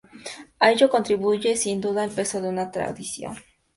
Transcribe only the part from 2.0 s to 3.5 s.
el peso de una tradición.